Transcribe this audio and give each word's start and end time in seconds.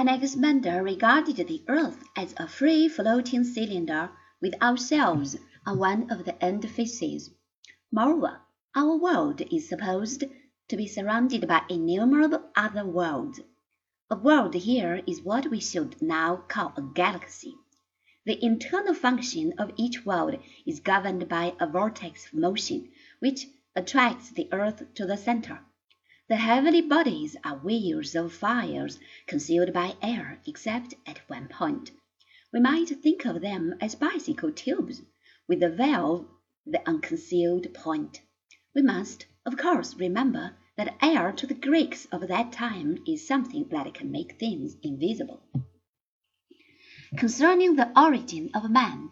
Anaximander 0.00 0.82
regarded 0.82 1.46
the 1.46 1.62
earth 1.68 2.02
as 2.16 2.32
a 2.38 2.48
free 2.48 2.88
floating 2.88 3.44
cylinder 3.44 4.10
with 4.40 4.54
ourselves 4.62 5.36
on 5.66 5.78
one 5.78 6.10
of 6.10 6.24
the 6.24 6.42
end 6.42 6.66
faces. 6.70 7.28
Moreover, 7.92 8.40
our 8.74 8.96
world 8.96 9.42
is 9.52 9.68
supposed 9.68 10.24
to 10.68 10.76
be 10.78 10.86
surrounded 10.86 11.46
by 11.46 11.64
innumerable 11.68 12.42
other 12.56 12.86
worlds. 12.86 13.40
A 14.08 14.16
world 14.16 14.54
here 14.54 15.02
is 15.06 15.20
what 15.20 15.50
we 15.50 15.60
should 15.60 16.00
now 16.00 16.44
call 16.48 16.72
a 16.78 16.82
galaxy. 16.94 17.54
The 18.24 18.42
internal 18.42 18.94
function 18.94 19.52
of 19.58 19.70
each 19.76 20.06
world 20.06 20.38
is 20.64 20.80
governed 20.80 21.28
by 21.28 21.54
a 21.60 21.66
vortex 21.66 22.32
motion 22.32 22.90
which 23.18 23.48
attracts 23.76 24.30
the 24.30 24.48
earth 24.50 24.82
to 24.94 25.04
the 25.04 25.18
center. 25.18 25.60
The 26.30 26.36
heavenly 26.36 26.82
bodies 26.82 27.36
are 27.42 27.58
wheels 27.58 28.14
of 28.14 28.32
fires 28.32 29.00
concealed 29.26 29.72
by 29.72 29.96
air 30.00 30.40
except 30.46 30.94
at 31.04 31.28
one 31.28 31.48
point. 31.48 31.90
We 32.52 32.60
might 32.60 32.88
think 33.02 33.24
of 33.26 33.40
them 33.40 33.74
as 33.80 33.96
bicycle 33.96 34.52
tubes, 34.52 35.02
with 35.48 35.58
the 35.58 35.68
valve 35.68 36.28
the 36.64 36.88
unconcealed 36.88 37.74
point. 37.74 38.20
We 38.76 38.82
must, 38.82 39.26
of 39.44 39.56
course, 39.56 39.96
remember 39.96 40.56
that 40.76 40.94
air 41.02 41.32
to 41.32 41.48
the 41.48 41.54
Greeks 41.54 42.06
of 42.12 42.28
that 42.28 42.52
time 42.52 43.02
is 43.08 43.26
something 43.26 43.66
that 43.70 43.92
can 43.92 44.12
make 44.12 44.38
things 44.38 44.76
invisible. 44.84 45.42
Concerning 47.16 47.74
the 47.74 47.90
origin 48.00 48.50
of 48.54 48.70
man, 48.70 49.10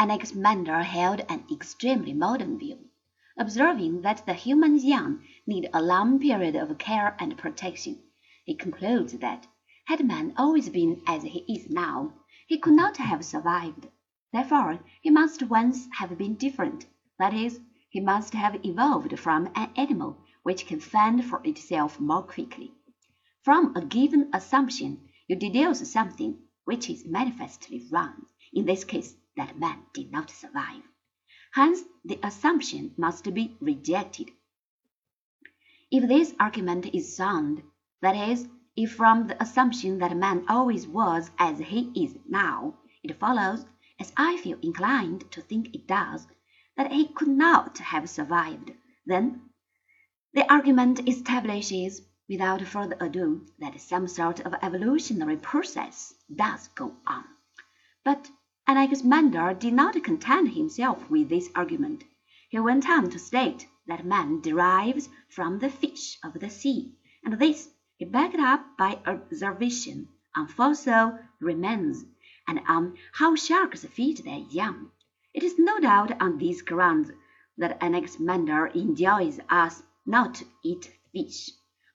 Anaximander 0.00 0.82
held 0.82 1.20
an 1.28 1.44
extremely 1.48 2.12
modern 2.12 2.58
view, 2.58 2.85
observing 3.38 4.00
that 4.00 4.24
the 4.24 4.34
human 4.34 4.78
young 4.78 5.22
need 5.46 5.68
a 5.74 5.82
long 5.82 6.18
period 6.18 6.56
of 6.56 6.78
care 6.78 7.14
and 7.18 7.36
protection. 7.36 7.98
He 8.44 8.54
concludes 8.54 9.12
that, 9.18 9.46
had 9.84 10.06
man 10.06 10.32
always 10.36 10.68
been 10.68 11.02
as 11.06 11.22
he 11.22 11.40
is 11.48 11.68
now, 11.68 12.14
he 12.46 12.58
could 12.58 12.72
not 12.72 12.96
have 12.96 13.24
survived. 13.24 13.88
Therefore, 14.32 14.80
he 15.02 15.10
must 15.10 15.42
once 15.42 15.86
have 15.98 16.16
been 16.16 16.34
different, 16.34 16.86
that 17.18 17.34
is, 17.34 17.60
he 17.90 18.00
must 18.00 18.34
have 18.34 18.64
evolved 18.64 19.18
from 19.18 19.50
an 19.54 19.70
animal 19.76 20.18
which 20.42 20.66
can 20.66 20.80
fend 20.80 21.24
for 21.24 21.40
itself 21.44 22.00
more 22.00 22.22
quickly. 22.22 22.72
From 23.42 23.76
a 23.76 23.84
given 23.84 24.30
assumption 24.32 25.08
you 25.28 25.36
deduce 25.36 25.90
something 25.90 26.38
which 26.64 26.88
is 26.88 27.04
manifestly 27.04 27.86
wrong, 27.90 28.26
in 28.52 28.64
this 28.64 28.84
case 28.84 29.14
that 29.36 29.58
man 29.58 29.82
did 29.92 30.10
not 30.10 30.30
survive. 30.30 30.82
Hence 31.52 31.82
the 32.04 32.18
assumption 32.22 32.94
must 32.96 33.32
be 33.32 33.56
rejected. 33.60 34.30
If 35.90 36.08
this 36.08 36.34
argument 36.40 36.86
is 36.94 37.16
sound, 37.16 37.62
that 38.02 38.16
is, 38.28 38.48
if 38.76 38.94
from 38.94 39.28
the 39.28 39.42
assumption 39.42 39.98
that 39.98 40.16
man 40.16 40.44
always 40.48 40.86
was 40.86 41.30
as 41.38 41.58
he 41.58 41.92
is 41.94 42.18
now, 42.28 42.78
it 43.02 43.18
follows, 43.18 43.64
as 43.98 44.12
I 44.16 44.36
feel 44.36 44.58
inclined 44.60 45.30
to 45.32 45.40
think 45.40 45.74
it 45.74 45.86
does, 45.86 46.26
that 46.76 46.92
he 46.92 47.08
could 47.08 47.28
not 47.28 47.78
have 47.78 48.10
survived, 48.10 48.72
then 49.06 49.48
the 50.34 50.52
argument 50.52 51.08
establishes 51.08 52.02
without 52.28 52.60
further 52.62 52.96
ado 53.00 53.46
that 53.58 53.80
some 53.80 54.08
sort 54.08 54.40
of 54.40 54.54
evolutionary 54.60 55.36
process 55.36 56.12
does 56.34 56.68
go 56.74 56.96
on. 57.06 57.24
But 58.04 58.30
Anaximander 58.68 59.54
did 59.54 59.72
not 59.74 60.02
content 60.02 60.54
himself 60.54 61.08
with 61.08 61.28
this 61.28 61.48
argument. 61.54 62.02
He 62.48 62.58
went 62.58 62.88
on 62.88 63.08
to 63.10 63.18
state 63.18 63.68
that 63.86 64.04
man 64.04 64.40
derives 64.40 65.08
from 65.28 65.60
the 65.60 65.70
fish 65.70 66.18
of 66.24 66.40
the 66.40 66.50
sea, 66.50 66.92
and 67.24 67.38
this 67.38 67.70
he 67.96 68.04
backed 68.04 68.40
up 68.40 68.76
by 68.76 68.98
observation 69.06 70.08
on 70.34 70.48
fossil 70.48 71.18
remains 71.40 72.04
and 72.48 72.60
on 72.66 72.96
how 73.12 73.36
sharks 73.36 73.84
feed 73.84 74.18
their 74.24 74.40
young. 74.50 74.90
It 75.32 75.44
is 75.44 75.58
no 75.58 75.78
doubt 75.78 76.20
on 76.20 76.38
these 76.38 76.62
grounds 76.62 77.12
that 77.56 77.80
Anaximander 77.80 78.66
enjoins 78.74 79.38
us 79.48 79.84
not 80.04 80.34
to 80.34 80.46
eat 80.64 80.92
fish 81.12 81.50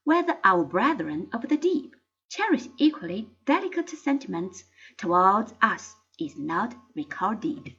whether 0.05 0.39
our 0.43 0.63
brethren 0.63 1.29
of 1.33 1.47
the 1.49 1.57
deep 1.57 1.95
cherish 2.29 2.67
equally 2.77 3.29
delicate 3.45 3.89
sentiments 3.89 4.63
towards 4.97 5.53
us 5.61 5.95
is 6.21 6.37
not 6.37 6.75
recorded. 6.95 7.73